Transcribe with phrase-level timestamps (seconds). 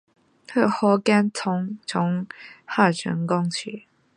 [0.47, 2.25] 此后跟从张
[2.65, 3.83] 辅征战交址。